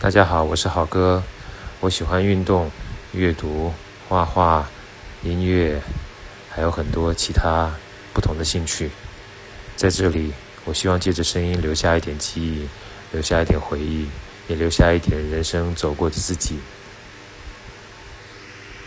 [0.00, 1.20] 大家好，我是好哥。
[1.80, 2.70] 我喜欢运动、
[3.14, 3.72] 阅读、
[4.08, 4.64] 画画、
[5.24, 5.82] 音乐，
[6.48, 7.68] 还有很多其他
[8.14, 8.92] 不同的兴趣。
[9.74, 10.32] 在这里，
[10.64, 12.68] 我希望借着声音留下一点记忆，
[13.10, 14.06] 留下一点回忆，
[14.46, 16.60] 也留下一点人生走过的自己。